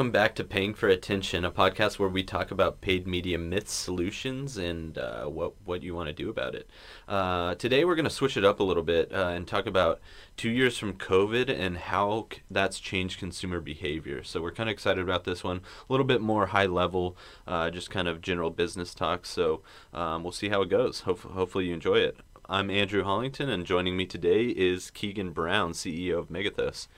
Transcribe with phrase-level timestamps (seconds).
[0.00, 3.74] Welcome back to Paying for Attention, a podcast where we talk about paid media myths,
[3.74, 6.70] solutions, and uh, what, what you want to do about it.
[7.06, 10.00] Uh, today, we're going to switch it up a little bit uh, and talk about
[10.38, 14.24] two years from COVID and how c- that's changed consumer behavior.
[14.24, 15.58] So, we're kind of excited about this one.
[15.58, 17.14] A little bit more high level,
[17.46, 19.26] uh, just kind of general business talk.
[19.26, 19.60] So,
[19.92, 21.00] um, we'll see how it goes.
[21.00, 22.16] Hope- hopefully, you enjoy it.
[22.48, 26.88] I'm Andrew Hollington, and joining me today is Keegan Brown, CEO of Megathos.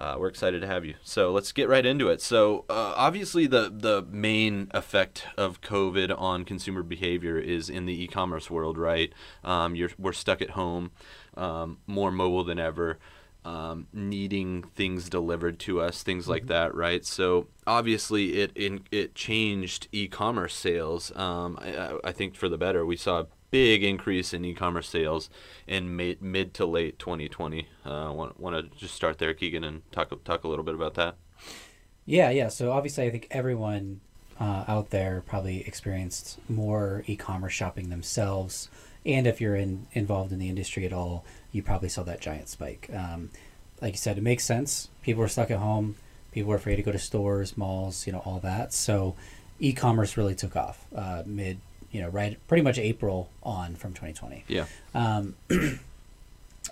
[0.00, 0.94] Uh, we're excited to have you.
[1.02, 2.22] So let's get right into it.
[2.22, 8.02] So uh, obviously, the the main effect of COVID on consumer behavior is in the
[8.02, 9.12] e-commerce world, right?
[9.44, 10.92] Um, you're we're stuck at home,
[11.36, 12.98] um, more mobile than ever.
[13.42, 17.02] Um, needing things delivered to us, things like that, right?
[17.06, 21.10] So obviously, it in, it changed e-commerce sales.
[21.16, 22.84] Um, I, I think for the better.
[22.84, 25.30] We saw big increase in e-commerce sales
[25.66, 27.68] in mid, mid to late 2020.
[27.84, 30.94] Uh, want want to just start there, Keegan, and talk talk a little bit about
[30.94, 31.16] that.
[32.06, 32.48] Yeah, yeah.
[32.48, 34.00] So obviously, I think everyone
[34.40, 38.68] uh, out there probably experienced more e-commerce shopping themselves,
[39.04, 42.48] and if you're in involved in the industry at all, you probably saw that giant
[42.48, 42.90] spike.
[42.94, 43.30] Um,
[43.80, 44.88] like you said, it makes sense.
[45.02, 45.96] People were stuck at home.
[46.32, 48.72] People were afraid to go to stores, malls, you know, all that.
[48.72, 49.16] So,
[49.58, 51.58] e-commerce really took off uh, mid,
[51.90, 54.44] you know, right, pretty much April on from 2020.
[54.48, 54.66] Yeah.
[54.94, 55.34] Um,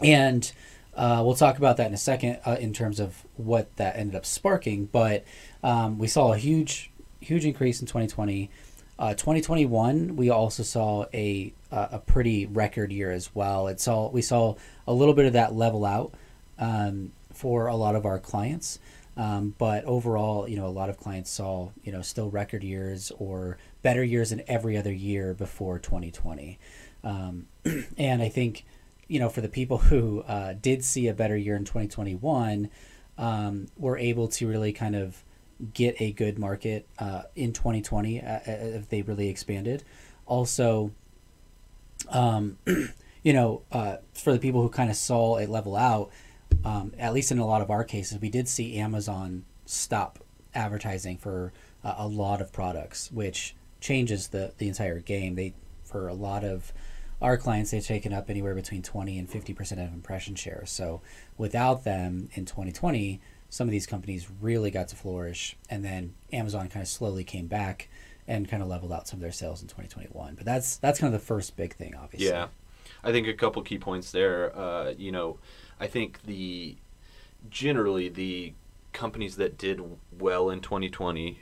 [0.02, 0.52] and
[0.94, 4.16] uh, we'll talk about that in a second uh, in terms of what that ended
[4.16, 4.86] up sparking.
[4.86, 5.24] But
[5.62, 8.50] um, we saw a huge, huge increase in 2020.
[8.98, 13.68] Uh, 2021, we also saw a uh, a pretty record year as well.
[13.68, 16.12] It saw we saw a little bit of that level out
[16.58, 18.80] um, for a lot of our clients.
[19.16, 23.10] Um, but overall, you know, a lot of clients saw, you know, still record years
[23.18, 26.58] or better years than every other year before 2020.
[27.04, 27.46] Um,
[27.96, 28.64] and I think,
[29.06, 32.70] you know, for the people who uh, did see a better year in 2021,
[33.16, 35.24] um, were able to really kind of
[35.74, 39.82] get a good market uh, in 2020 uh, if they really expanded.
[40.26, 40.92] Also,
[42.10, 42.58] um,
[43.22, 46.10] you know, uh, for the people who kind of saw it level out,
[46.64, 50.18] um, at least in a lot of our cases, we did see Amazon stop
[50.54, 51.52] advertising for
[51.84, 55.34] uh, a lot of products, which changes the, the entire game.
[55.34, 56.72] They for a lot of
[57.20, 60.64] our clients, they've taken up anywhere between 20 and 50 percent of impression share.
[60.66, 61.00] So
[61.36, 66.68] without them in 2020, some of these companies really got to flourish, and then Amazon
[66.68, 67.88] kind of slowly came back
[68.26, 70.34] and kind of leveled out some of their sales in 2021.
[70.34, 72.28] But that's that's kind of the first big thing, obviously.
[72.28, 72.48] Yeah,
[73.02, 74.56] I think a couple key points there.
[74.56, 75.38] Uh, you know,
[75.80, 76.76] I think the
[77.48, 78.52] generally the
[78.92, 79.80] companies that did
[80.18, 81.40] well in 2020,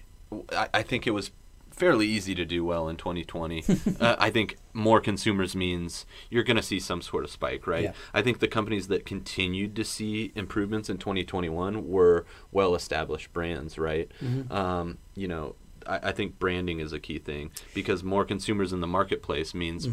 [0.53, 1.33] I, I think it was
[1.77, 3.65] fairly easy to do well in 2020.
[4.01, 7.85] uh, I think more consumers means you're going to see some sort of spike, right?
[7.85, 7.93] Yeah.
[8.13, 13.79] I think the companies that continued to see improvements in 2021 were well established brands,
[13.79, 14.11] right?
[14.51, 15.55] Um, you know,
[15.89, 19.87] I, I think branding is a key thing because more consumers in the marketplace means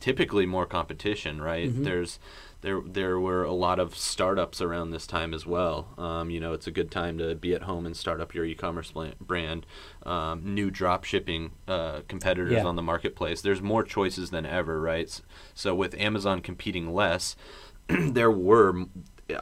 [0.00, 1.70] typically more competition, right?
[1.84, 2.18] There's
[2.62, 5.88] there there were a lot of startups around this time as well.
[5.98, 8.44] Um, you know, it's a good time to be at home and start up your
[8.44, 9.66] e-commerce brand.
[10.04, 12.64] Um, new drop shipping uh, competitors Yeah.
[12.64, 13.40] on the marketplace.
[13.40, 15.20] There's more choices than ever, right?
[15.54, 17.36] So with Amazon competing less,
[17.88, 18.84] there were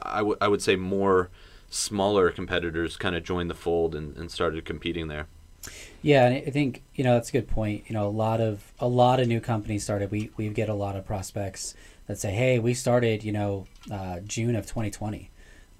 [0.03, 1.29] I would I would say more
[1.69, 5.27] smaller competitors kind of joined the fold and, and started competing there.
[6.05, 7.85] Yeah, and I think you know that's a good point.
[7.87, 10.11] You know, a lot of a lot of new companies started.
[10.11, 11.73] We we get a lot of prospects
[12.05, 15.31] that say, "Hey, we started, you know, uh, June of 2020,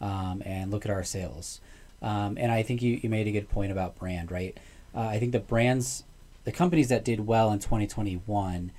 [0.02, 1.62] um, and look at our sales."
[2.02, 4.58] Um, and I think you you made a good point about brand, right?
[4.96, 6.06] Uh, I think the brands,
[6.44, 8.72] the companies that did well in 2021,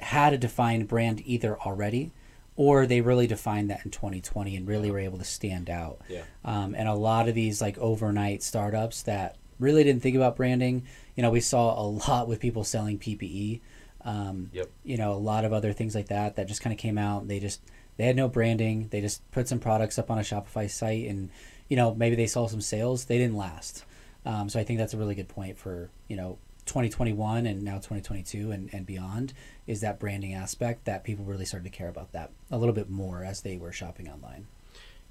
[0.00, 2.10] had a defined brand either already,
[2.56, 6.02] or they really defined that in 2020 and really were able to stand out.
[6.10, 6.24] Yeah.
[6.44, 10.84] Um, and a lot of these like overnight startups that really didn't think about branding.
[11.16, 13.60] You know, we saw a lot with people selling PPE.
[14.04, 14.70] Um, Yep.
[14.84, 17.28] You know, a lot of other things like that that just kind of came out.
[17.28, 17.60] They just
[17.96, 18.88] they had no branding.
[18.90, 21.30] They just put some products up on a Shopify site, and
[21.68, 23.04] you know maybe they saw some sales.
[23.04, 23.84] They didn't last.
[24.24, 27.74] Um, so I think that's a really good point for you know 2021 and now
[27.74, 29.32] 2022 and, and beyond
[29.66, 32.88] is that branding aspect that people really started to care about that a little bit
[32.88, 34.46] more as they were shopping online.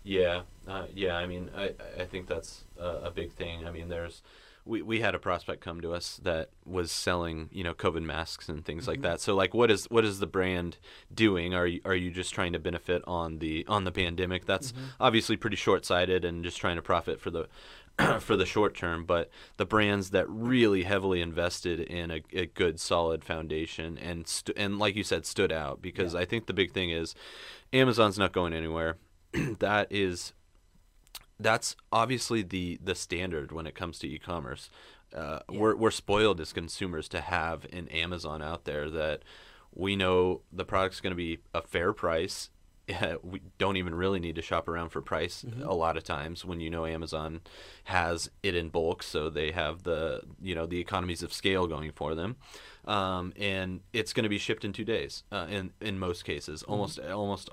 [0.04, 1.16] Yeah, uh, yeah.
[1.16, 3.68] I mean, I, I think that's a, a big thing.
[3.68, 4.24] I mean, there's
[4.66, 8.50] we, we had a prospect come to us that was selling you know COVID masks
[8.50, 9.20] and things like that.
[9.20, 10.78] So like, what is what is the brand
[11.14, 11.54] doing?
[11.54, 14.46] Are you are you just trying to benefit on the on the pandemic?
[14.46, 17.48] That's obviously pretty short sighted and just trying to profit for the
[18.20, 19.06] for the short term.
[19.06, 24.58] But the brands that really heavily invested in a, a good solid foundation and st-
[24.58, 27.16] and like you said, stood out because I think the big thing is
[27.74, 28.98] Amazon's not going anywhere.
[29.60, 30.34] that is
[31.40, 34.70] that's obviously the the standard when it comes to e-commerce.
[35.16, 39.24] Uh, We're we're spoiled as consumers to have an Amazon out there that
[39.74, 42.50] we know the product's going to be a fair price.
[43.24, 46.60] we don't even really need to shop around for price a lot of times when
[46.60, 47.42] you know Amazon
[47.86, 51.92] has it in bulk, so they have the you know the economies of scale going
[51.92, 52.36] for them,
[52.86, 56.64] um, and it's going to be shipped in two days uh, in in most cases.
[56.64, 57.50] Almost almost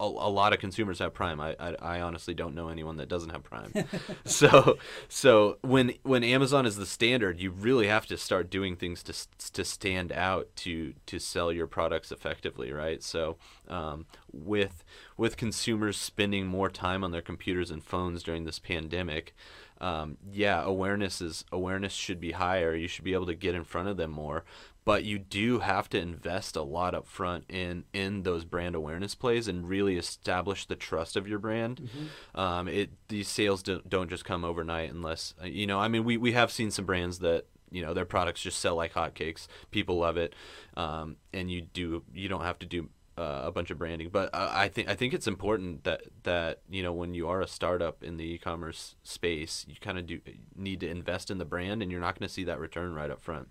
[0.00, 1.40] a, a lot of consumers have Prime.
[1.40, 3.72] I, I, I honestly don't know anyone that doesn't have Prime.
[4.24, 4.78] so
[5.08, 9.14] so when when Amazon is the standard, you really have to start doing things to
[9.52, 13.02] to stand out to to sell your products effectively, right?
[13.02, 13.36] So
[13.68, 14.84] um, with
[15.16, 19.34] with consumers spending more time on their computers and phones during this pandemic.
[19.78, 22.74] Um, yeah, awareness is awareness should be higher.
[22.74, 24.44] You should be able to get in front of them more,
[24.86, 29.14] but you do have to invest a lot up front in in those brand awareness
[29.16, 31.90] plays and really establish the trust of your brand.
[32.34, 35.78] Um, it these sales don't, don't just come overnight unless uh, you know.
[35.78, 38.76] I mean, we we have seen some brands that you know their products just sell
[38.76, 39.48] like hotcakes.
[39.72, 40.34] People love it,
[40.76, 42.88] um, and you do you don't have to do
[43.18, 44.10] uh, a bunch of branding.
[44.10, 47.40] But uh, I think I think it's important that that you know when you are
[47.40, 50.20] a startup in the e-commerce space, you kind of do
[50.54, 53.10] need to invest in the brand, and you're not going to see that return right
[53.10, 53.48] up front.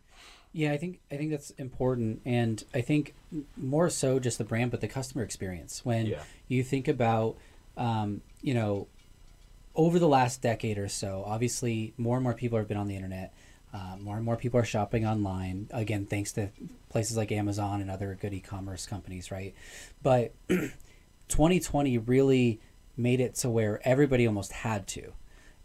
[0.55, 3.13] Yeah, I think I think that's important, and I think
[3.57, 5.83] more so just the brand, but the customer experience.
[5.83, 6.23] When Yeah.
[6.47, 7.35] you think about,
[7.75, 8.87] um, you know,
[9.75, 12.95] over the last decade or so, obviously more and more people have been on the
[12.95, 13.33] internet.
[13.73, 15.67] Uh, more and more people are shopping online.
[15.71, 16.47] Again, thanks to
[16.87, 19.53] places like Amazon and other good e-commerce companies, right?
[20.01, 20.31] But
[21.27, 22.61] 2020 really
[22.95, 25.11] made it to where everybody almost had to.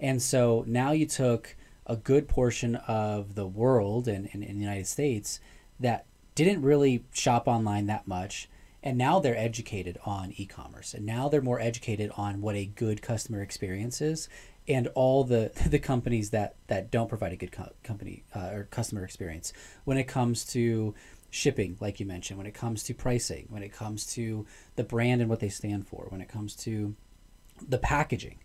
[0.01, 1.55] And so now you took
[1.91, 5.41] a good portion of the world and in, the United States
[5.81, 6.07] that
[6.37, 8.49] didn't really shop online that much.
[8.83, 10.95] And now they're educated on e commerce.
[10.95, 14.29] And now they're more educated on what a good customer experience is
[14.69, 18.69] and all the, the companies that, that don't provide a good co- company uh, or
[18.71, 19.53] customer experience
[19.85, 20.95] when it comes to
[21.29, 24.47] shipping, like you mentioned, when it comes to pricing, when it comes to
[24.77, 26.95] the brand and what they stand for, when it comes to
[27.69, 28.39] the packaging,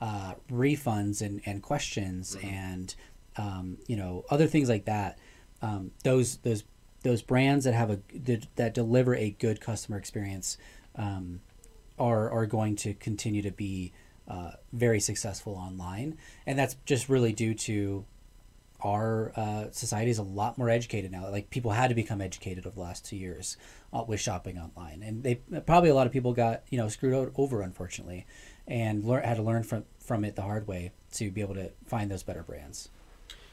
[0.00, 2.94] uh, refunds and, and questions and
[3.36, 5.18] um, you know other things like that.
[5.62, 6.64] Um, those those
[7.02, 10.58] those brands that have a that, that deliver a good customer experience
[10.96, 11.40] um,
[11.98, 13.92] are are going to continue to be
[14.28, 18.04] uh, very successful online, and that's just really due to
[18.82, 21.28] our uh, society is a lot more educated now.
[21.28, 23.56] Like people had to become educated over the last two years
[23.92, 25.36] uh, with shopping online, and they
[25.66, 28.26] probably a lot of people got you know screwed over unfortunately,
[28.70, 31.70] and learn had to learn from from it the hard way to be able to
[31.84, 32.88] find those better brands.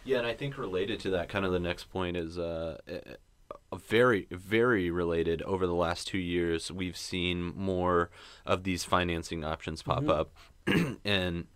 [0.05, 2.77] Yeah, and I think related to that, kind of the next point is uh,
[3.71, 5.41] a very, very related.
[5.41, 8.09] Over the last two years, we've seen more
[8.45, 10.31] of these financing options pop up,
[11.03, 11.47] and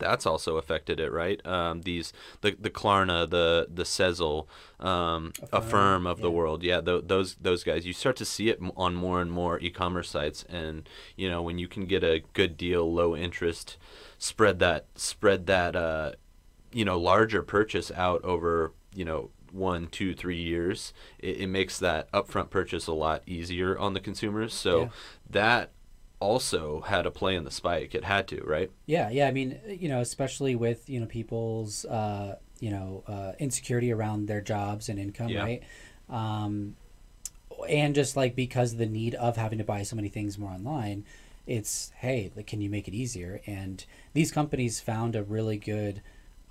[0.00, 1.44] that's also affected it, right?
[1.46, 4.46] Um, these the the Klarna, the the Sezzle,
[4.80, 7.86] um, Affirm, of the world, yeah, th- those those guys.
[7.86, 11.58] You start to see it on more and more e-commerce sites, and you know when
[11.58, 13.76] you can get a good deal, low interest,
[14.18, 16.12] spread that spread that uh,
[16.72, 21.78] you know larger purchase out over you know one, two, three years, it, it makes
[21.78, 24.54] that upfront purchase a lot easier on the consumers.
[24.54, 24.88] So Yeah.
[25.30, 25.70] that
[26.20, 27.94] also had a play in the spike.
[27.94, 28.70] It had to, right?
[28.86, 29.26] Yeah, yeah.
[29.26, 34.26] I mean, you know, especially with you know people's uh, you know uh, insecurity around
[34.26, 35.42] their jobs and income, Yeah.
[35.42, 35.62] right?
[36.08, 36.76] Um,
[37.68, 40.50] and just like because of the need of having to buy so many things more
[40.50, 41.04] online,
[41.46, 43.40] it's hey, like, can you make it easier?
[43.46, 46.02] And these companies found a really good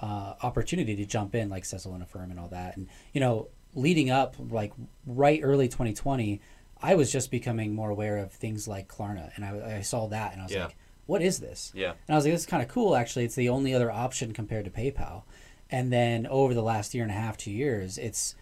[0.01, 2.77] uh, opportunity to jump in, like Sezzle and Affirm and all that.
[2.77, 4.73] And you know, leading up, like
[5.05, 6.41] right early 2020,
[6.81, 10.31] I was just becoming more aware of things like Klarna, and I, I saw that,
[10.33, 10.65] and I was Yeah.
[10.65, 11.71] like, what is this?
[11.75, 11.91] Yeah.
[12.07, 13.25] And I was like, this is kind of cool, actually.
[13.25, 15.23] It's the only other option compared to PayPal.
[15.71, 18.35] And then over the last year and a half, two years, it's,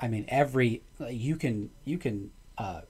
[0.00, 2.82] I mean, every you can you can uh,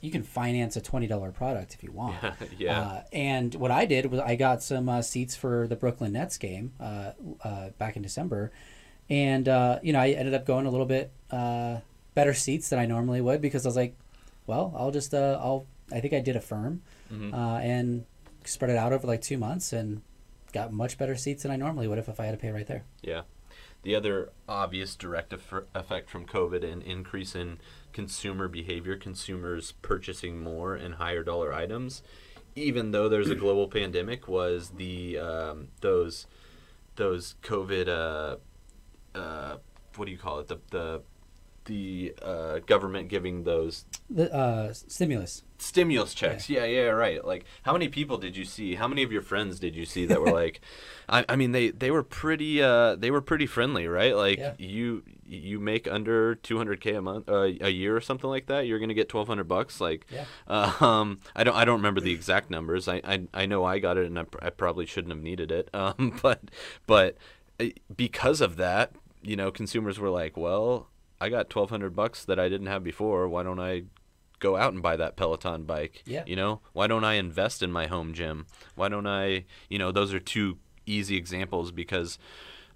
[0.00, 2.16] you can finance a twenty dollar product if you want.
[2.58, 2.80] Yeah.
[2.80, 6.38] Uh, and what I did was I got some uh, seats for the Brooklyn Nets
[6.38, 8.52] game uh, uh, back in December,
[9.10, 11.78] and uh, you know I ended up going a little bit uh,
[12.14, 13.96] better seats than I normally would because I was like,
[14.46, 16.82] well, I'll just uh, I'll I think I did Affirm
[17.12, 17.34] Mhm.
[17.34, 18.04] uh, and
[18.44, 20.02] spread it out over like two months and
[20.52, 22.66] got much better seats than I normally would if, if I had to pay right
[22.66, 22.84] there.
[23.02, 23.22] Yeah.
[23.82, 27.58] The other obvious direct eff- effect from COVID and increase in
[27.92, 32.02] consumer behavior, consumers purchasing more and higher dollar items,
[32.54, 36.26] even though there's a global pandemic, was the um, those
[36.96, 38.36] those COVID uh,
[39.18, 39.56] uh,
[39.96, 41.02] what do you call it the the
[41.66, 45.42] the uh, government giving those The uh, stimulus.
[45.58, 46.50] stimulus checks.
[46.50, 46.64] Yeah.
[46.64, 47.24] yeah, right.
[47.24, 48.74] Like, how many people did you see?
[48.74, 50.60] How many of your friends did you see that were like,
[51.08, 54.16] I, I mean, they they were pretty uh, they were pretty friendly, right?
[54.16, 54.54] Like, Yeah.
[54.58, 58.78] you you make under 200k a month uh, a year or something like that, you're
[58.78, 59.80] gonna get 1,200 bucks.
[59.80, 60.24] Like, Yeah.
[60.80, 62.88] um, I don't I don't remember the exact numbers.
[62.88, 65.50] I I, I know I got it, and I, pr- I probably shouldn't have needed
[65.52, 65.68] it.
[65.74, 66.40] Um, but
[66.86, 67.16] but
[67.60, 67.66] uh,
[67.96, 68.92] because of that,
[69.22, 70.88] you know, consumers were like, well.
[71.22, 73.28] I got 1200 bucks that I didn't have before.
[73.28, 73.84] Why don't I
[74.40, 76.02] go out and buy that Peloton bike?
[76.04, 76.24] Yeah.
[76.26, 78.46] You know, why don't I invest in my home gym?
[78.74, 82.18] Why don't I, you know, those are two easy examples because,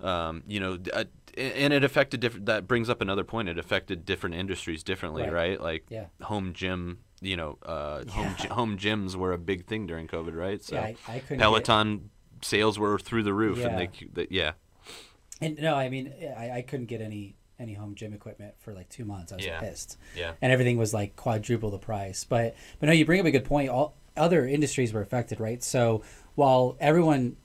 [0.01, 1.05] um, you know, uh,
[1.37, 2.47] and it affected different.
[2.47, 3.49] That brings up another point.
[3.49, 5.33] It affected different industries differently, Right.
[5.33, 5.61] right?
[5.61, 6.07] Like Yeah.
[6.23, 6.99] home gym.
[7.23, 8.37] You know, uh, home Yeah.
[8.37, 10.63] gy- home gyms were a big thing during COVID, right?
[10.63, 11.39] So yeah, I, I couldn't.
[11.39, 12.11] get- Peloton
[12.43, 13.77] sales were through the roof, and Yeah.
[13.87, 14.53] they, c- they, yeah,
[15.41, 18.89] and no, I mean, I, I couldn't get any any home gym equipment for like
[18.89, 19.33] two months.
[19.33, 19.61] I was Yeah.
[19.61, 19.97] pissed.
[20.15, 22.25] yeah, and everything was like quadruple the price.
[22.25, 23.69] But but no, you bring up a good point.
[23.71, 25.63] All other industries were affected, right?
[25.63, 26.03] So
[26.35, 27.37] while everyone,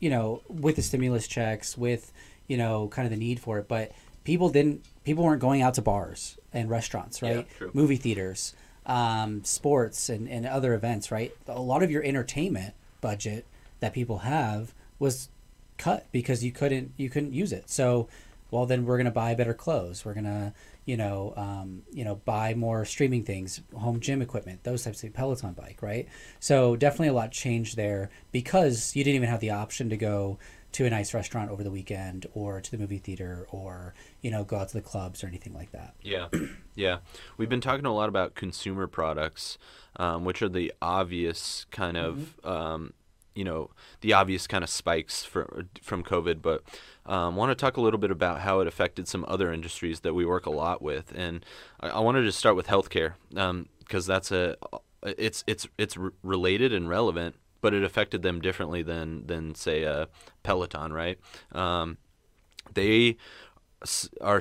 [0.00, 2.12] you know, with the stimulus checks, with
[2.48, 3.92] you know, kind of the need for it, but
[4.24, 4.84] people didn't.
[5.04, 7.46] People weren't going out to bars and restaurants, Yeah, right?
[7.58, 7.70] true.
[7.74, 8.54] Movie theaters,
[8.86, 11.32] um, sports, and, and other events, right?
[11.48, 13.46] A lot of your entertainment budget
[13.80, 15.28] that people have was
[15.78, 17.68] cut because you couldn't you couldn't use it.
[17.70, 18.08] So,
[18.50, 20.04] well, then we're gonna buy better clothes.
[20.04, 24.84] We're gonna you know um, you know buy more streaming things, home gym equipment, those
[24.84, 26.08] types of Peloton bike, right?
[26.40, 30.38] So definitely a lot changed there because you didn't even have the option to go
[30.72, 34.44] to a nice restaurant over the weekend or to the movie theater or you know
[34.44, 35.94] go out to the clubs or anything like that.
[36.02, 36.28] Yeah,
[36.74, 36.98] yeah.
[37.38, 39.56] We've been talking a lot about consumer products,
[39.96, 42.92] um, which are the obvious kind of, um,
[43.36, 46.42] you know, the obvious kind of spikes for, from COVID.
[46.42, 46.62] But
[47.04, 50.14] um, want to talk a little bit about how it affected some other industries that
[50.14, 51.44] we work a lot with, and
[51.80, 53.14] I, I wanted to start with healthcare
[53.78, 54.56] because that's a,
[55.02, 57.36] it's it's it's re- related and relevant.
[57.62, 60.08] But it affected them differently than than say a
[60.42, 61.18] Peloton, right?
[61.52, 61.98] Um,
[62.74, 63.16] they
[64.20, 64.40] are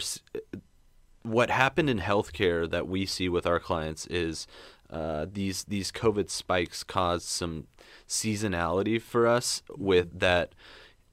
[1.25, 4.45] what happened in healthcare that we see with our clients is
[4.89, 7.68] uh, these these COVID spikes caused some
[8.08, 10.54] seasonality for us with that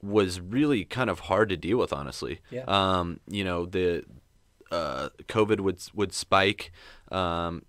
[0.01, 2.39] was really kind of hard to deal with, honestly.
[2.51, 2.63] Yeah.
[2.67, 4.03] Um, you know the
[4.71, 6.71] uh, COVID would would spike.
[7.11, 7.63] Um,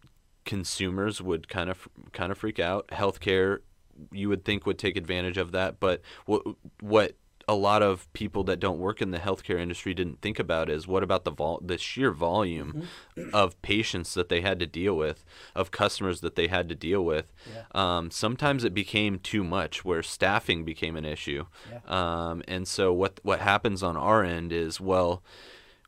[0.44, 2.88] consumers would kind of kind of freak out.
[2.88, 3.60] Healthcare,
[4.12, 6.42] you would think would take advantage of that, but what
[6.80, 10.70] what a lot of people that don't work in the healthcare industry didn't think about
[10.70, 12.86] is what about the vol- the sheer volume
[13.32, 15.24] of patients that they had to deal with,
[15.54, 17.32] of customers that they had to deal with.
[17.52, 17.62] Yeah.
[17.74, 21.46] Um, sometimes it became too much, where staffing became an issue.
[21.70, 21.80] Yeah.
[21.86, 25.22] Um, and so what what happens on our end is well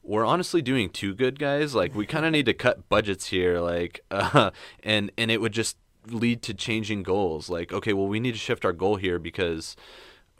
[0.02, 3.60] we're honestly doing too good guys like we kind of need to cut budgets here
[3.60, 4.50] like uh,
[4.84, 8.38] and and it would just lead to changing goals like okay well we need to
[8.38, 9.74] shift our goal here because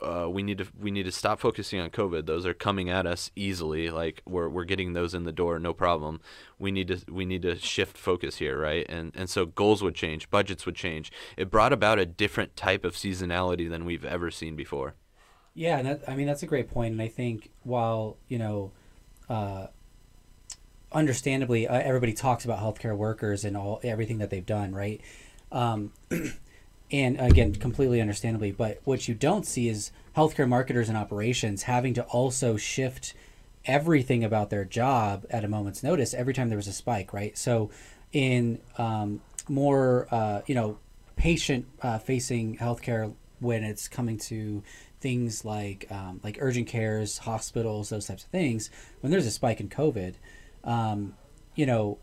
[0.01, 2.27] uh, we need to we need to stop focusing on COVID.
[2.27, 3.89] Those are coming at us easily.
[3.89, 6.21] Like we're we're getting those in the door, no problem.
[6.59, 8.85] We need to we need to shift focus here, right?
[8.89, 11.11] And and so goals would change, budgets would change.
[11.37, 14.95] It brought about a different type of seasonality than we've ever seen before.
[15.55, 16.93] Yeah, and that, I mean that's a great point.
[16.93, 18.73] and I think while you know,
[19.31, 19.69] uh,
[20.93, 25.01] understandably, uh, everybody talks about healthcare workers and all everything that they've done, right?
[25.51, 25.93] Um,
[26.91, 31.95] and again, completely understandably, but what you don't see is healthcare marketers and operations having
[31.95, 33.15] to also shift
[33.65, 37.37] everything about their job at a moment's notice every time there was a spike, right?
[37.37, 37.71] So,
[38.13, 40.79] in um, more, uh, you know,
[41.17, 44.63] patient uh, facing healthcare when it's coming to
[45.01, 48.71] things like um, like urgent cares, hospitals, those types of things.
[49.01, 50.15] When there's a spike in COVID,
[50.65, 51.15] um,
[51.55, 51.99] you know,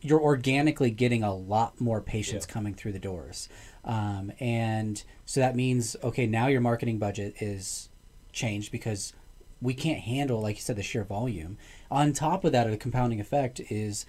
[0.00, 2.52] you're organically getting a lot more patients Yeah.
[2.52, 3.48] coming through the doors,
[3.84, 7.88] um, and so that means okay, now your marketing budget is
[8.32, 9.12] changed because
[9.60, 11.56] we can't handle, like you said, the sheer volume.
[11.90, 14.06] On top of that, a compounding effect is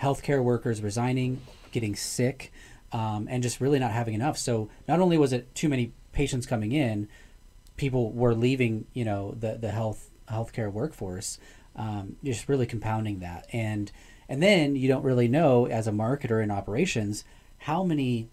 [0.00, 1.40] healthcare workers resigning,
[1.72, 2.52] getting sick,
[2.92, 4.38] um, and just really not having enough.
[4.38, 7.08] So not only was it too many patients coming in,
[7.76, 11.38] people were leaving, you know, the the health healthcare workforce.
[11.76, 13.90] Um, just really compounding that, and
[14.28, 17.24] and then you don't really know as a marketer in operations
[17.58, 18.28] how many,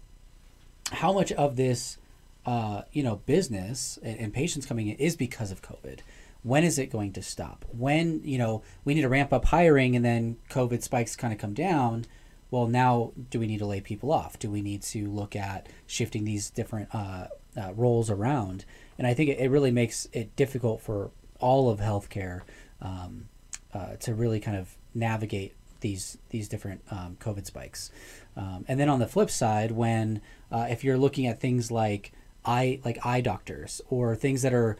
[0.92, 1.98] how much of this,
[2.46, 6.00] uh, you know, business and, and patients coming in is because of COVID.
[6.42, 7.64] When is it going to stop?
[7.70, 11.38] When you know we need to ramp up hiring, and then COVID spikes kind of
[11.38, 12.04] come down.
[12.50, 14.38] Well, now do we need to lay people off?
[14.38, 18.64] Do we need to look at shifting these different uh, uh, roles around?
[18.98, 22.42] And I think it, it really makes it difficult for all of healthcare
[22.82, 23.28] um,
[23.72, 27.90] uh, to really kind of navigate these these different um, COVID spikes.
[28.36, 30.20] Um, and then on the flip side, when
[30.50, 32.12] uh, if you're looking at things like
[32.44, 34.76] eye like eye doctors or things that are,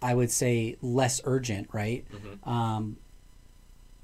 [0.00, 2.04] I would say less urgent, right?
[2.44, 2.96] Um,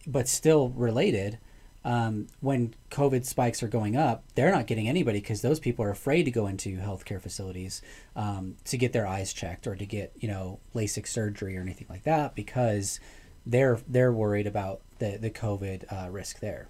[0.07, 1.38] but still related.
[1.85, 5.90] Um, when COVID spikes are going up, they're not getting anybody because those people are
[5.90, 7.81] afraid to go into healthcare facilities
[8.17, 11.87] um, to get their eyes checked or to get you know LASIK surgery or anything
[11.88, 13.00] like that because
[13.47, 16.69] they're they're worried about the the COVID uh, risk there.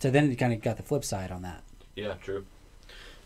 [0.00, 1.62] So then you kind of got the flip side on that.
[1.94, 2.46] Yeah, true.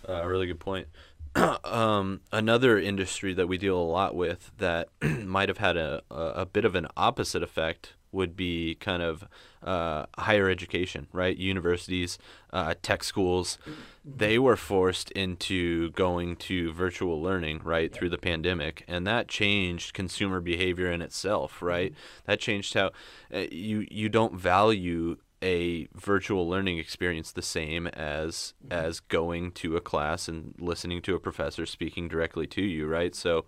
[0.07, 0.89] Uh, a really good point.
[1.65, 6.15] um, another industry that we deal a lot with that might have had a, a,
[6.15, 9.25] a bit of an opposite effect would be kind of
[9.63, 11.37] uh, higher education, right?
[11.37, 12.17] Universities,
[12.53, 13.59] uh, tech schools,
[14.05, 19.95] they were forced into going to virtual learning, right, through the pandemic, and that changed
[19.95, 21.93] consumer behavior in itself, right?
[22.27, 22.93] That changed how
[23.35, 29.77] uh, you you don't value a virtual learning experience the same as as going to
[29.77, 33.15] a class and listening to a professor speaking directly to you, right?
[33.15, 33.45] So,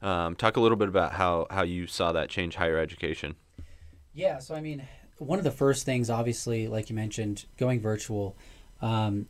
[0.00, 3.34] um, talk a little bit about how how you saw that change higher education.
[4.14, 4.86] Yeah, so I mean,
[5.18, 8.36] one of the first things, obviously, like you mentioned, going virtual,
[8.80, 9.26] um,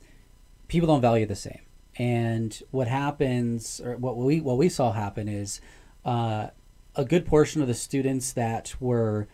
[0.68, 1.62] people don't value the same.
[1.96, 5.60] And what happens, or what we what we saw happen, is
[6.04, 6.48] uh,
[6.94, 9.26] a good portion of the students that were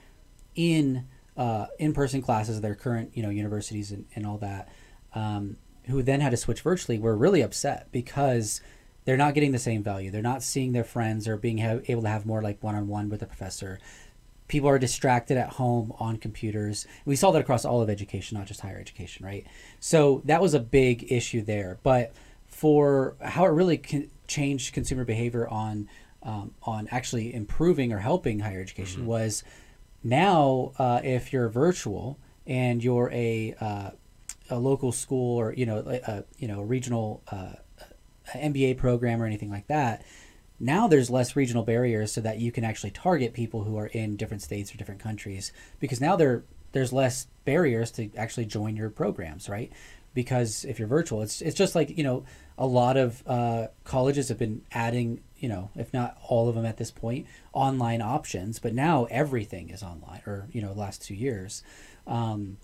[0.54, 4.68] in uh, in-person classes, their current you know universities and, and all that,
[5.14, 8.60] um, who then had to switch virtually, were really upset because
[9.04, 10.10] they're not getting the same value.
[10.10, 13.20] They're not seeing their friends or being ha- able to have more like one-on-one with
[13.20, 13.78] the professor
[14.48, 16.86] people are distracted at home on computers.
[17.04, 19.44] We saw that across all of education, not just higher education, right?
[19.80, 21.78] So that was a big issue there.
[21.82, 22.12] But
[22.46, 25.88] for how it really con- changed consumer behavior on
[26.22, 29.10] um, on actually improving or helping higher education Mm-hmm.
[29.10, 29.44] was
[30.06, 33.90] now uh, if you're virtual and you're a uh,
[34.48, 37.54] a local school or you know a, you know regional uh,
[38.34, 40.04] MBA program or anything like that,
[40.60, 44.16] now there's less regional barriers so that you can actually target people who are in
[44.16, 48.90] different states or different countries because now there there's less barriers to actually join your
[48.90, 49.72] programs, right?
[50.14, 52.24] Because if you're virtual, it's it's just like you know
[52.56, 56.64] a lot of uh, colleges have been adding you know if not all of them
[56.66, 61.14] at this point online options, but now everything is online or you know last two
[61.14, 61.62] years.
[62.06, 62.58] Um,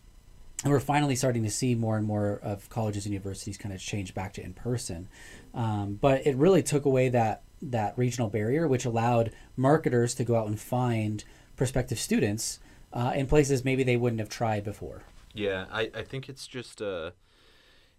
[0.65, 3.81] and we're finally starting to see more and more of colleges and universities kind of
[3.81, 5.09] change back to in person.
[5.55, 10.37] Um, but it really took away that that regional barrier, which allowed marketers to go
[10.37, 11.25] out and find
[11.57, 12.59] prospective students
[12.93, 15.03] uh, in places maybe they wouldn't have tried before.
[15.35, 17.13] Yeah, I, I think it's just uh,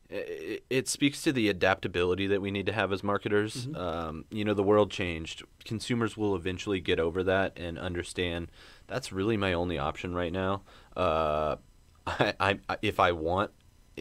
[0.09, 3.67] it, it speaks to the adaptability that we need to have as marketers.
[3.75, 5.43] Um, you know, the world changed.
[5.65, 8.49] Consumers will eventually get over that and understand
[8.87, 10.61] that's really my only option right now.
[10.95, 11.55] Uh,
[12.07, 13.51] I, I if I want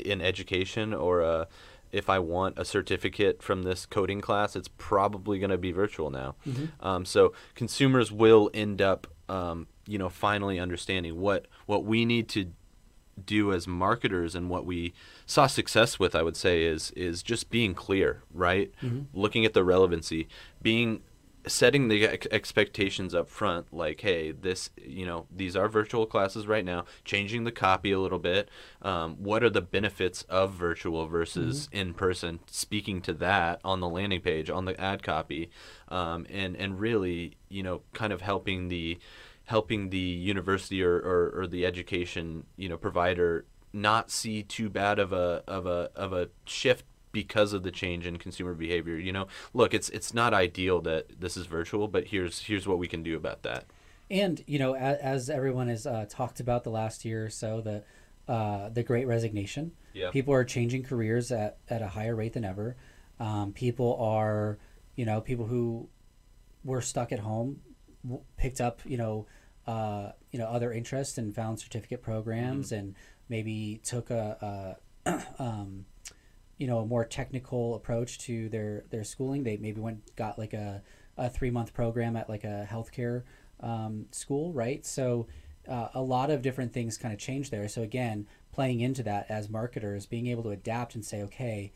[0.05, 1.49] an education or a
[1.93, 6.11] if I want a certificate from this coding class, it's probably going to be virtual
[6.11, 6.35] now.
[6.81, 12.29] Um, so consumers will end up, um, you know, finally understanding what what we need
[12.31, 12.53] to
[13.25, 14.95] do as marketers and what we
[15.33, 18.73] saw success with i would say is is just being clear right?
[19.13, 20.29] Looking at the relevancy
[20.61, 21.03] being
[21.47, 26.47] setting the ex- expectations up front like hey this you know these are virtual classes
[26.47, 28.49] right now changing the copy a little bit
[28.83, 33.89] um, what are the benefits of virtual versus in person speaking to that on the
[33.89, 35.51] landing page on the ad copy
[35.89, 38.99] um, and and really you know kind of helping the
[39.47, 44.99] helping the university or, or, or the education you know provider not see too bad
[44.99, 49.13] of a of a of a shift because of the change in consumer behavior you
[49.13, 52.89] know look it's it's not ideal that this is virtual but here's here's what we
[52.89, 53.65] can do about that
[54.11, 57.63] And you know, as, as everyone has uh, talked about the last year or so,
[57.63, 57.83] the
[58.29, 59.73] uh, the Great Resignation.
[59.95, 60.11] Yeah.
[60.11, 62.77] People are changing careers at, at a higher rate than ever.
[63.19, 64.59] Um, people are,
[64.97, 65.89] you know, people who
[66.63, 67.61] were stuck at home
[68.05, 69.27] w- picked up, you know,
[69.67, 72.95] uh, you know, other interests and found certificate programs and
[73.29, 75.85] maybe took a, a um,
[76.59, 79.43] you know, a more technical approach to their their schooling.
[79.43, 80.83] They maybe went got like a,
[81.17, 83.25] a three month program at like a healthcare
[83.61, 84.85] um, school, right?
[84.87, 85.27] So
[85.69, 87.69] uh, a lot of different things kind of change there.
[87.69, 91.73] So again, playing into that as marketers, being able to adapt and say, okay,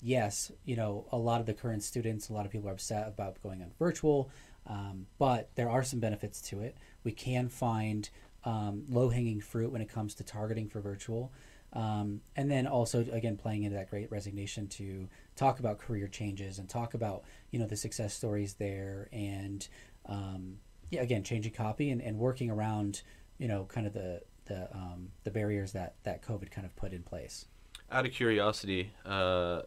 [0.00, 3.08] yes, you know, a lot of the current students, a lot of people are upset
[3.08, 4.30] about going on virtual,
[4.66, 6.76] um, but there are some benefits to it.
[7.02, 8.08] We can find
[8.44, 11.32] um, low hanging fruit when it comes to targeting for virtual.
[11.72, 16.60] Um, and then also again playing into that great resignation to talk about career changes
[16.60, 19.66] and talk about you know the success stories there and
[20.06, 20.58] um,
[20.90, 23.02] yeah again changing copy and, and working around
[23.38, 26.92] you know kind of the the um, the barriers that that COVID kind of put
[26.92, 27.46] in place.
[27.90, 29.62] Out of curiosity, uh,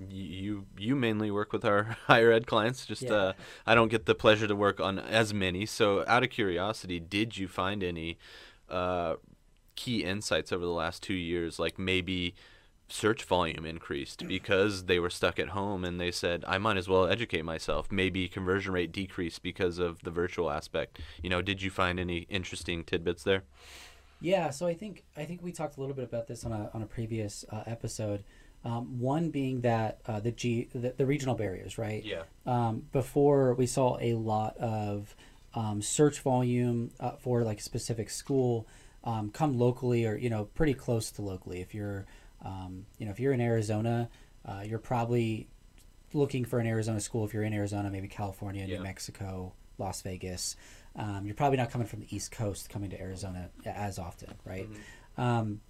[0.00, 2.86] you you mainly work with our higher ed clients.
[2.86, 3.12] Just Yeah.
[3.12, 3.32] uh,
[3.66, 5.66] I don't get the pleasure to work on as many.
[5.66, 8.18] So, out of curiosity, did you find any
[8.68, 9.16] uh,
[9.76, 11.58] key insights over the last two years?
[11.58, 12.34] Like maybe
[12.88, 16.88] search volume increased because they were stuck at home and they said I might as
[16.88, 17.90] well educate myself.
[17.90, 21.00] Maybe conversion rate decreased because of the virtual aspect.
[21.22, 23.44] You know, did you find any interesting tidbits there?
[24.20, 26.70] Yeah, so I think I think we talked a little bit about this on a
[26.72, 28.24] on a previous uh, episode.
[28.64, 32.02] Um, one being that uh, the G the, the regional barriers, right?
[32.02, 32.22] Yeah.
[32.46, 35.14] Um, before we saw a lot of
[35.54, 38.66] um, search volume uh, for like a specific school
[39.04, 41.60] um, come locally or you know pretty close to locally.
[41.60, 42.06] If you're
[42.42, 44.08] um, you know if you're in Arizona,
[44.46, 45.46] uh, you're probably
[46.14, 47.24] looking for an Arizona school.
[47.26, 48.78] If you're in Arizona, maybe California, Yeah.
[48.78, 50.56] New Mexico, Las Vegas.
[50.96, 54.68] Um, you're probably not coming from the East Coast coming to Arizona as often, right?
[55.18, 55.60] Um,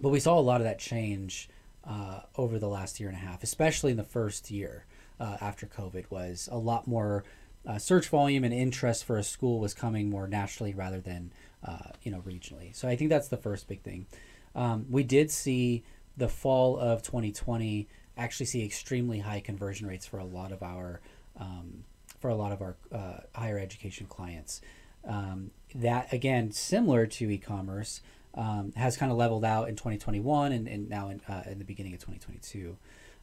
[0.00, 1.48] but we saw a lot of that change
[1.86, 4.84] uh, over the last year and a half, especially in the first year
[5.20, 6.10] uh, after COVID.
[6.10, 7.24] Was a lot more
[7.66, 11.32] uh, search volume and interest for a school was coming more nationally rather than
[11.64, 12.74] uh, you know regionally.
[12.74, 14.06] So I think that's the first big thing.
[14.54, 15.82] Um, we did see
[16.16, 21.00] the fall of 2020 actually see extremely high conversion rates for a lot of our
[21.38, 21.84] um,
[22.20, 24.60] for a lot of our uh, higher education clients.
[25.06, 28.00] Um, that again, similar to e-commerce,
[28.34, 31.64] um, has kind of leveled out in 2021 and, and now in, uh, in the
[31.64, 32.76] beginning of 2022.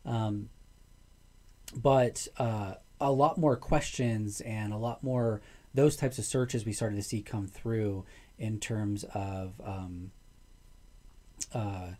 [0.06, 0.50] Um,
[1.76, 5.41] but uh, a lot more questions and a lot more
[5.74, 8.06] those types of searches we started to see come through
[8.38, 10.12] in terms of um,
[11.54, 11.91] uh,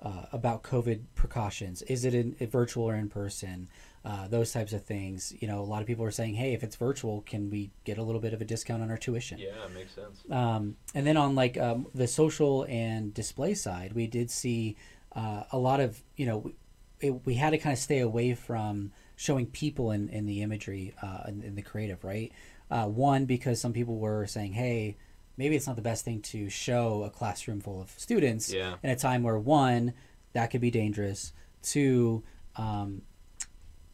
[0.00, 1.82] uh, about COVID precautions.
[1.82, 3.68] Is it in, virtual or in person?
[4.04, 5.34] Uh, those types of things.
[5.40, 7.98] You know, a lot of people are saying, "Hey, if it's virtual, can we get
[7.98, 10.22] a little bit of a discount on our tuition?" Yeah, makes sense.
[10.30, 14.76] Um, and then on like um, the social and display side, we did see
[15.16, 16.54] uh, a lot of you know we,
[17.00, 20.94] it, we had to kind of stay away from showing people in, in the imagery
[21.02, 22.32] uh, in, in the creative, right?
[22.70, 24.96] Uh, one because some people were saying, hey.
[25.36, 28.74] Maybe it's not the best thing to show a classroom full of students Yeah.
[28.82, 29.92] in a time where one,
[30.32, 31.32] that could be dangerous.
[31.62, 32.24] Two,
[32.56, 33.02] um,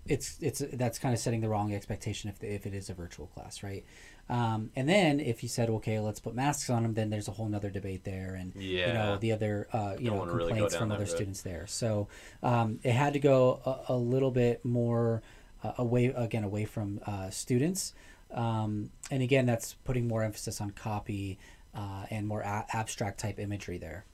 [0.07, 3.27] it's it's that's kind of setting the wrong expectation if, if it is a virtual
[3.29, 3.85] class, right?
[4.29, 7.33] Um, and then if you said, okay, let's put masks on them, then there's a
[7.33, 8.55] whole nother debate there, and
[8.87, 11.09] you know the other uh, you Don't know wanna really complaints from other road.
[11.11, 11.67] students there.
[11.67, 12.09] So
[12.43, 15.23] um, it had to go a, a little bit more
[15.63, 17.93] uh, away again away from uh, students,
[18.33, 21.39] um, and again that's putting more emphasis on copy
[21.75, 24.05] uh, and more a- abstract type imagery there.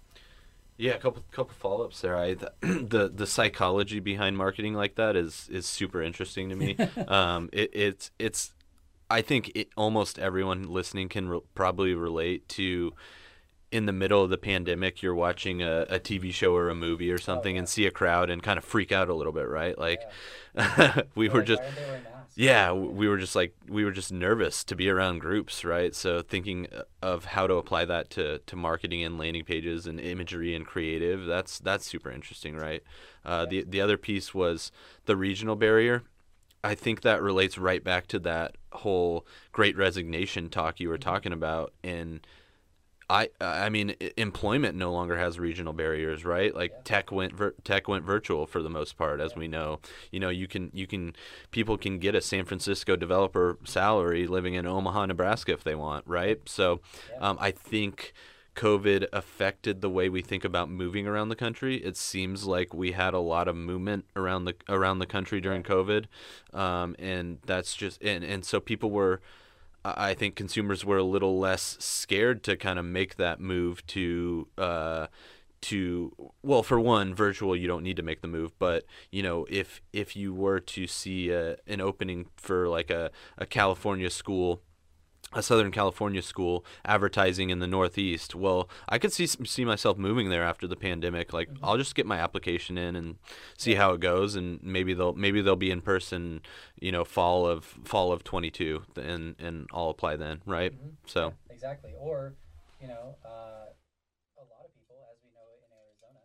[0.80, 2.16] Yeah, a couple couple follow ups there.
[2.16, 6.74] I the, the the psychology behind marketing like that is is super interesting to me.
[7.08, 8.54] um, it, it's it's
[9.10, 12.94] I think it, almost everyone listening can re- probably relate to.
[13.72, 17.12] In the middle of the pandemic, you're watching a, a TV show or a movie
[17.12, 19.78] or something, and see a crowd and kind of freak out a little bit, right?
[19.78, 20.02] Like,
[21.14, 21.62] we were just
[22.40, 25.94] yeah we were just like we were just nervous to be around groups right?
[25.94, 30.00] So thinking uh, of how to apply that to, to marketing and landing pages and
[30.00, 32.82] imagery and creative that's that's super interesting right?
[33.26, 34.72] Uh, the, the other piece was
[35.04, 36.02] the regional barrier.
[36.64, 41.34] I think that relates right back to that whole great resignation talk you were talking
[41.34, 42.26] about and
[43.10, 46.54] I I mean employment no longer has regional barriers, right?
[46.54, 49.80] Like tech went vir- tech went virtual for the most part, as we know.
[50.12, 51.14] You know, you can you can
[51.50, 56.06] people can get a San Francisco developer salary living in Omaha, Nebraska if they want,
[56.06, 56.38] right?
[56.46, 56.80] So,
[57.20, 58.12] um, I think
[58.54, 61.76] COVID affected the way we think about moving around the country.
[61.76, 65.62] It seems like we had a lot of movement around the around the country during
[65.62, 66.04] COVID,
[66.52, 69.20] um, and that's just and and so people were.
[69.84, 74.48] I think consumers were a little less scared to kind of make that move to
[74.58, 75.06] uh,
[75.62, 79.46] to well, for one, virtual you don't need to make the move, but you know
[79.48, 84.62] if if you were to see a, an opening for like a, a California school
[85.32, 88.34] a Southern California school advertising in the Northeast.
[88.34, 91.32] Well, I could see see myself moving there after the pandemic.
[91.32, 93.16] Like, I'll just get my application in and
[93.56, 96.40] see how it goes, and maybe they'll maybe they'll be in person.
[96.80, 100.72] You know, fall of fall of twenty two, and and I'll apply then, right?
[101.06, 101.92] So exactly.
[101.98, 102.34] Or,
[102.80, 103.68] you know, uh,
[104.40, 106.24] a lot of people, as we know in Arizona,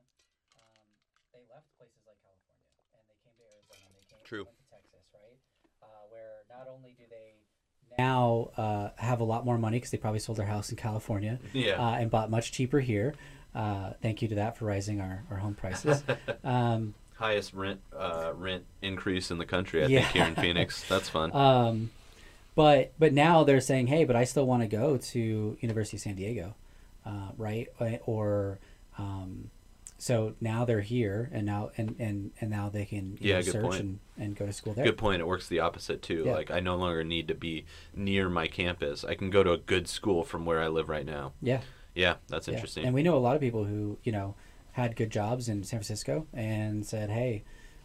[0.56, 0.88] um,
[1.36, 3.84] they left places like California and they came to Arizona.
[4.00, 4.48] They came True.
[4.48, 5.38] went to Texas, right?
[5.84, 7.44] Uh, where not only do they
[7.98, 11.39] now uh, have a lot more money because they probably sold their house in California
[11.54, 11.82] Yeah.
[11.82, 13.13] uh, and bought much cheaper here.
[13.54, 16.04] Uh, thank you to that for rising our, our home prices.
[16.43, 20.02] um, highest rent uh, rent increase in the country, I Yeah.
[20.02, 20.84] think, here in Phoenix.
[20.89, 21.32] That's fun.
[21.36, 21.91] Um,
[22.56, 26.02] but but now they're saying, hey, but I still want to go to University of
[26.02, 26.56] San Diego.
[27.06, 27.67] uh, right?
[28.06, 28.60] Or
[28.98, 29.50] um,
[29.97, 33.43] so now they're here, and now and and and now they can you Yeah, know,
[33.43, 33.79] good search point.
[33.81, 34.86] and, and go to school there.
[34.86, 35.21] Good point.
[35.21, 36.23] It works the opposite too.
[36.25, 36.34] Yeah.
[36.34, 39.03] Like I no longer need to be near my campus.
[39.05, 41.34] I can go to a good school from where I live right now.
[41.41, 41.62] Yeah,
[41.93, 42.55] Yeah, that's yeah.
[42.55, 42.86] interesting.
[42.86, 44.36] And we know a lot of people who you know
[44.73, 47.43] had good jobs in San Francisco and said, "Hey,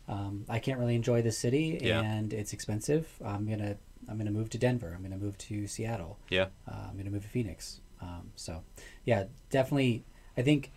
[0.09, 2.01] um, I can't really enjoy the city, Yeah.
[2.01, 3.07] and it's expensive.
[3.25, 3.77] I'm gonna
[4.09, 4.93] I'm gonna move to Denver.
[4.97, 6.19] I'm gonna move to Seattle.
[6.29, 6.47] yeah.
[6.67, 7.81] uh, I'm going to move to Phoenix.
[8.03, 8.65] Um, so,
[9.05, 10.05] yeah, definitely.
[10.37, 10.73] I think,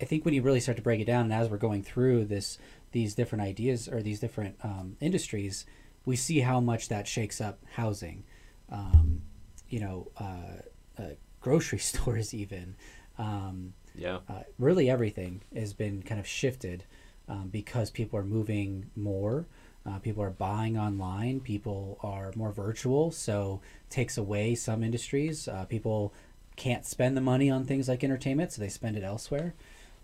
[0.00, 2.24] I think when you really start to break it down, and as we're going through
[2.26, 2.58] this,
[2.92, 5.66] these different ideas or these different um, industries,
[6.04, 8.24] we see how much that shakes up housing.
[8.70, 9.22] Um,
[9.68, 12.76] you know, uh, uh, grocery stores, even.
[13.18, 14.20] Um, Yeah.
[14.28, 16.84] uh, really, everything has been kind of shifted
[17.28, 19.46] um, because people are moving more.
[19.86, 21.40] Uh, people are buying online.
[21.40, 25.48] People are more virtual, so takes away some industries.
[25.48, 26.12] Uh, people
[26.56, 29.54] can't spend the money on things like entertainment, so they spend it elsewhere.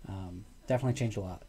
[0.07, 1.43] Um, definitely changed a lot.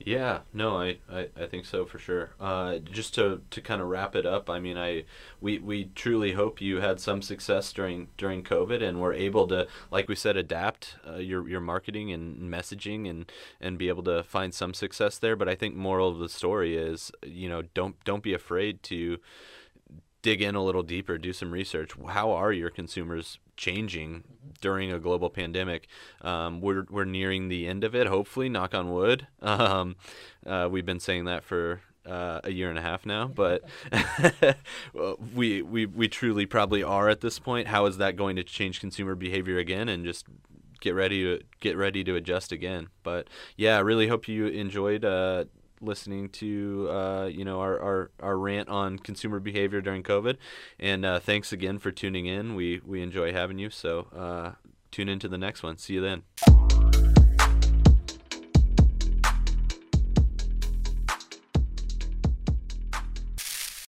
[0.00, 2.30] Yeah, no, I, I, I think so for sure.
[2.38, 5.04] Uh, just to, to kind of wrap it up, I mean, I
[5.40, 9.66] we, we truly hope you had some success during during COVID and were able to,
[9.90, 14.22] like we said, adapt uh, your your marketing and messaging and and be able to
[14.22, 15.34] find some success there.
[15.34, 19.18] But I think moral of the story is, you know, don't don't be afraid to
[20.22, 21.92] dig in a little deeper, do some research.
[22.08, 24.24] How are your consumers changing
[24.60, 25.86] during a global pandemic?
[26.22, 29.26] Um, we're, we're nearing the end of it, hopefully, knock on wood.
[29.48, 29.96] Um,
[30.46, 33.64] uh, we've been saying that for uh, a year and a half now, but
[35.34, 37.68] we, we, we truly probably are at this point.
[37.68, 40.26] How is that going to change consumer behavior again and just
[40.80, 42.88] get ready to get ready to adjust again?
[43.02, 45.44] But yeah, I really hope you enjoyed uh,
[45.80, 50.36] listening to uh, you know our, our, our rant on consumer behavior during COVID.
[50.78, 52.54] And uh, thanks again for tuning in.
[52.54, 53.70] We we enjoy having you.
[53.70, 54.52] So uh,
[54.90, 55.76] tune into the next one.
[55.78, 56.77] See you then.